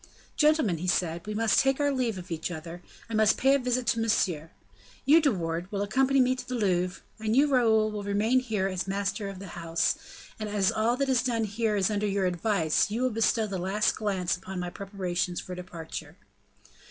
[0.35, 3.59] "Gentlemen," he said, "we must take our leave of each other, I must pay a
[3.59, 4.49] visit to Monsieur.
[5.05, 8.75] You, De Wardes, will accompany me to the Louvre, and you, Raoul, will remain here
[8.87, 9.99] master of the house;
[10.39, 13.59] and as all that is done here is under your advice, you will bestow the
[13.59, 16.17] last glance upon my preparations for departure."